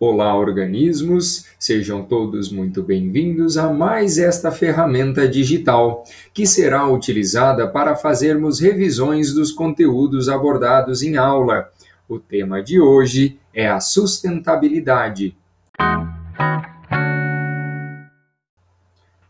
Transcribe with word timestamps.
Olá, 0.00 0.32
organismos! 0.38 1.46
Sejam 1.58 2.04
todos 2.04 2.52
muito 2.52 2.84
bem-vindos 2.84 3.58
a 3.58 3.72
mais 3.72 4.16
esta 4.16 4.52
ferramenta 4.52 5.26
digital, 5.26 6.04
que 6.32 6.46
será 6.46 6.86
utilizada 6.86 7.66
para 7.66 7.96
fazermos 7.96 8.60
revisões 8.60 9.34
dos 9.34 9.50
conteúdos 9.50 10.28
abordados 10.28 11.02
em 11.02 11.16
aula. 11.16 11.68
O 12.08 12.16
tema 12.16 12.62
de 12.62 12.80
hoje 12.80 13.40
é 13.52 13.68
a 13.68 13.80
sustentabilidade. 13.80 15.36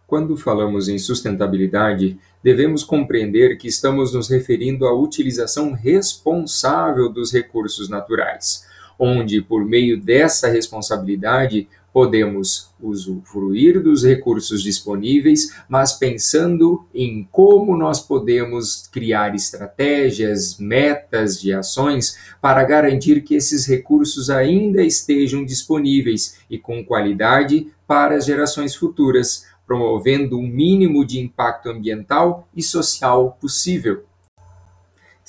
Quando 0.07 0.37
falamos 0.37 0.87
em 0.91 0.99
sustentabilidade, 0.99 2.19
devemos 2.45 2.85
compreender 2.85 3.57
que 3.57 3.69
estamos 3.69 4.13
nos 4.13 4.29
referindo 4.29 4.87
à 4.87 4.93
utilização 4.93 5.73
responsável 5.73 7.09
dos 7.09 7.33
recursos 7.33 7.89
naturais 7.89 8.69
onde, 8.99 9.41
por 9.41 9.65
meio 9.65 10.01
dessa 10.01 10.49
responsabilidade, 10.49 11.69
podemos 11.93 12.71
usufruir 12.81 13.83
dos 13.83 14.05
recursos 14.05 14.63
disponíveis, 14.63 15.55
mas 15.69 15.93
pensando 15.93 16.87
em 16.95 17.27
como 17.33 17.77
nós 17.77 18.01
podemos 18.01 18.87
criar 18.87 19.35
estratégias, 19.35 20.59
metas 20.59 21.41
de 21.41 21.53
ações 21.53 22.17
para 22.41 22.63
garantir 22.65 23.23
que 23.23 23.35
esses 23.35 23.67
recursos 23.67 24.31
ainda 24.31 24.83
estejam 24.83 25.45
disponíveis 25.45 26.39
e 26.49 26.59
com 26.59 26.85
qualidade 26.85 27.67
para 27.87 28.17
as 28.17 28.27
gerações 28.27 28.77
futuras, 28.77 29.47
promovendo 29.67 30.37
o 30.37 30.41
um 30.41 30.47
mínimo 30.47 31.05
de 31.05 31.19
impacto 31.19 31.69
ambiental 31.69 32.49
e 32.55 32.63
social 32.63 33.37
possível. 33.41 34.08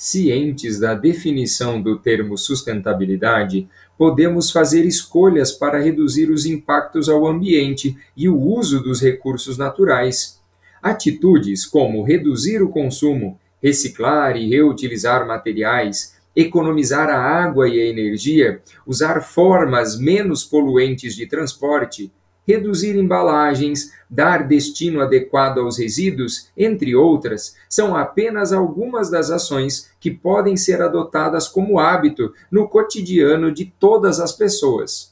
Cientes 0.02 0.80
da 0.80 0.94
definição 0.94 1.78
do 1.78 1.98
termo 1.98 2.38
sustentabilidade, 2.38 3.68
podemos 3.98 4.50
fazer 4.50 4.86
escolhas 4.86 5.52
para 5.52 5.78
reduzir 5.78 6.30
os 6.30 6.46
impactos 6.46 7.06
ao 7.06 7.26
ambiente 7.26 7.94
e 8.16 8.26
o 8.26 8.34
uso 8.34 8.82
dos 8.82 9.02
recursos 9.02 9.58
naturais. 9.58 10.40
Atitudes 10.82 11.66
como 11.66 12.02
reduzir 12.02 12.62
o 12.62 12.70
consumo, 12.70 13.38
reciclar 13.62 14.38
e 14.38 14.48
reutilizar 14.48 15.26
materiais, 15.26 16.16
economizar 16.34 17.10
a 17.10 17.20
água 17.20 17.68
e 17.68 17.78
a 17.78 17.84
energia, 17.84 18.62
usar 18.86 19.20
formas 19.20 20.00
menos 20.00 20.42
poluentes 20.42 21.14
de 21.14 21.26
transporte, 21.26 22.10
reduzir 22.46 22.96
embalagens, 22.96 23.92
dar 24.08 24.46
destino 24.46 25.00
adequado 25.00 25.58
aos 25.58 25.78
resíduos, 25.78 26.48
entre 26.56 26.96
outras, 26.96 27.54
são 27.68 27.96
apenas 27.96 28.52
algumas 28.52 29.10
das 29.10 29.30
ações 29.30 29.90
que 30.00 30.10
podem 30.10 30.56
ser 30.56 30.82
adotadas 30.82 31.46
como 31.46 31.78
hábito 31.78 32.32
no 32.50 32.68
cotidiano 32.68 33.52
de 33.52 33.66
todas 33.78 34.18
as 34.18 34.32
pessoas. 34.32 35.09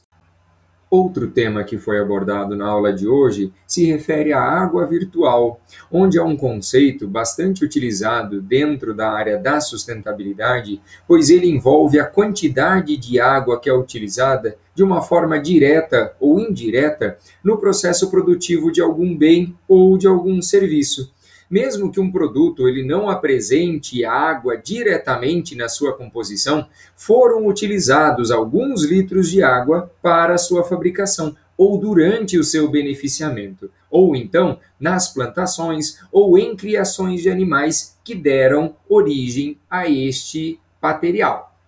Outro 0.91 1.27
tema 1.27 1.63
que 1.63 1.77
foi 1.77 1.99
abordado 1.99 2.55
na 2.55 2.67
aula 2.67 2.91
de 2.91 3.07
hoje 3.07 3.53
se 3.67 3.85
refere 3.85 4.33
à 4.33 4.41
água 4.41 4.87
virtual, 4.87 5.61
onde 5.91 6.17
é 6.17 6.23
um 6.23 6.35
conceito 6.35 7.07
bastante 7.07 7.63
utilizado 7.63 8.41
dentro 8.41 8.91
da 8.95 9.11
área 9.11 9.37
da 9.37 9.61
sustentabilidade, 9.61 10.81
pois 11.07 11.29
ele 11.29 11.47
envolve 11.47 11.99
a 11.99 12.07
quantidade 12.07 12.97
de 12.97 13.19
água 13.19 13.59
que 13.59 13.69
é 13.69 13.73
utilizada 13.73 14.57
de 14.73 14.81
uma 14.81 14.99
forma 14.99 15.37
direta 15.37 16.15
ou 16.19 16.39
indireta 16.39 17.19
no 17.43 17.59
processo 17.59 18.09
produtivo 18.09 18.71
de 18.71 18.81
algum 18.81 19.15
bem 19.15 19.55
ou 19.67 19.95
de 19.95 20.07
algum 20.07 20.41
serviço 20.41 21.13
mesmo 21.49 21.91
que 21.91 21.99
um 21.99 22.11
produto 22.11 22.67
ele 22.67 22.83
não 22.83 23.09
apresente 23.09 24.05
água 24.05 24.55
diretamente 24.55 25.55
na 25.55 25.67
sua 25.67 25.93
composição, 25.93 26.67
foram 26.95 27.47
utilizados 27.47 28.31
alguns 28.31 28.83
litros 28.83 29.29
de 29.29 29.41
água 29.41 29.91
para 30.01 30.35
a 30.35 30.37
sua 30.37 30.63
fabricação 30.63 31.35
ou 31.57 31.77
durante 31.77 32.37
o 32.37 32.43
seu 32.43 32.69
beneficiamento, 32.69 33.69
ou 33.91 34.15
então 34.15 34.59
nas 34.79 35.13
plantações 35.13 35.99
ou 36.11 36.37
em 36.37 36.55
criações 36.55 37.21
de 37.21 37.29
animais 37.29 37.97
que 38.03 38.15
deram 38.15 38.75
origem 38.87 39.57
a 39.69 39.89
este 39.89 40.57
material. 40.81 41.58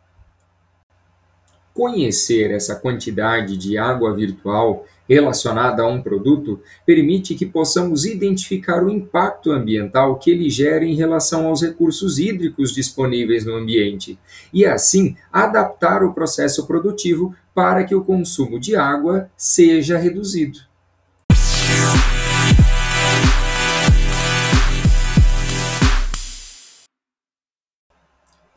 Conhecer 1.73 2.51
essa 2.51 2.75
quantidade 2.75 3.57
de 3.57 3.77
água 3.77 4.13
virtual 4.13 4.85
relacionada 5.07 5.83
a 5.83 5.87
um 5.87 6.01
produto 6.01 6.61
permite 6.85 7.35
que 7.35 7.45
possamos 7.45 8.05
identificar 8.05 8.83
o 8.83 8.89
impacto 8.89 9.51
ambiental 9.51 10.17
que 10.17 10.31
ele 10.31 10.49
gera 10.49 10.85
em 10.85 10.95
relação 10.95 11.47
aos 11.47 11.61
recursos 11.61 12.17
hídricos 12.17 12.73
disponíveis 12.73 13.45
no 13.45 13.55
ambiente 13.55 14.17
e, 14.53 14.65
assim, 14.65 15.15
adaptar 15.31 16.03
o 16.03 16.13
processo 16.13 16.65
produtivo 16.65 17.35
para 17.53 17.83
que 17.83 17.93
o 17.93 18.03
consumo 18.05 18.59
de 18.59 18.75
água 18.75 19.29
seja 19.35 19.97
reduzido. 19.97 20.70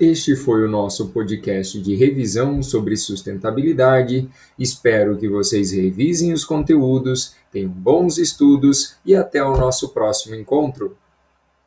Este 0.05 0.37
foi 0.37 0.63
o 0.63 0.69
nosso 0.69 1.09
podcast 1.09 1.81
de 1.81 1.95
revisão 1.95 2.63
sobre 2.63 2.95
sustentabilidade. 2.95 4.29
Espero 4.59 5.17
que 5.17 5.27
vocês 5.27 5.73
revisem 5.73 6.31
os 6.31 6.45
conteúdos, 6.45 7.35
tenham 7.51 7.71
bons 7.71 8.19
estudos 8.19 8.97
e 9.03 9.17
até 9.17 9.43
o 9.43 9.57
nosso 9.57 9.95
próximo 9.95 10.35
encontro. 10.35 10.95